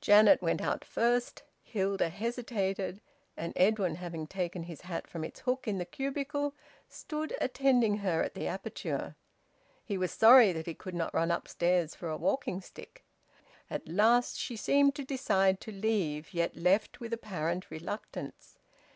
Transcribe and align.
Janet 0.00 0.40
went 0.40 0.60
out 0.62 0.84
first. 0.84 1.42
Hilda 1.64 2.08
hesitated; 2.08 3.00
and 3.36 3.52
Edwin, 3.56 3.96
having 3.96 4.24
taken 4.28 4.62
his 4.62 4.82
hat 4.82 5.08
from 5.08 5.24
its 5.24 5.40
hook 5.40 5.66
in 5.66 5.78
the 5.78 5.84
cubicle, 5.84 6.54
stood 6.88 7.34
attending 7.40 7.96
her 7.96 8.22
at 8.22 8.34
the 8.34 8.46
aperture. 8.46 9.16
He 9.84 9.98
was 9.98 10.12
sorry 10.12 10.52
that 10.52 10.66
he 10.66 10.74
could 10.74 10.94
not 10.94 11.12
run 11.12 11.32
upstairs 11.32 11.92
for 11.96 12.08
a 12.08 12.16
walking 12.16 12.60
stick. 12.60 13.04
At 13.68 13.88
last 13.88 14.38
she 14.38 14.54
seemed 14.54 14.94
to 14.94 15.04
decide 15.04 15.60
to 15.62 15.72
leave, 15.72 16.32
yet 16.32 16.54
left 16.54 17.00
with 17.00 17.12
apparent 17.12 17.68
reluctance. 17.68 18.60